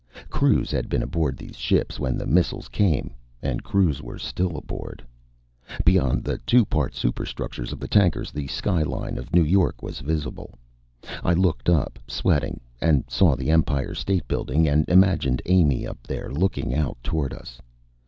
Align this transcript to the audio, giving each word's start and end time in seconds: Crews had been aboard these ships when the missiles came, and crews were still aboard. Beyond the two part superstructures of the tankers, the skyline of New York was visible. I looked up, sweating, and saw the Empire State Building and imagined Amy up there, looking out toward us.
Crews 0.31 0.71
had 0.71 0.89
been 0.89 1.03
aboard 1.03 1.37
these 1.37 1.57
ships 1.57 1.99
when 1.99 2.17
the 2.17 2.25
missiles 2.25 2.69
came, 2.69 3.13
and 3.43 3.61
crews 3.61 4.01
were 4.01 4.17
still 4.17 4.57
aboard. 4.57 5.05
Beyond 5.85 6.23
the 6.23 6.39
two 6.39 6.65
part 6.65 6.95
superstructures 6.95 7.71
of 7.71 7.79
the 7.79 7.87
tankers, 7.87 8.31
the 8.31 8.47
skyline 8.47 9.19
of 9.19 9.31
New 9.31 9.43
York 9.43 9.83
was 9.83 9.99
visible. 9.99 10.55
I 11.23 11.33
looked 11.33 11.69
up, 11.69 11.99
sweating, 12.07 12.61
and 12.81 13.03
saw 13.09 13.35
the 13.35 13.51
Empire 13.51 13.93
State 13.93 14.27
Building 14.27 14.67
and 14.67 14.89
imagined 14.89 15.43
Amy 15.45 15.85
up 15.85 16.01
there, 16.07 16.31
looking 16.33 16.73
out 16.73 16.97
toward 17.03 17.31
us. 17.31 17.61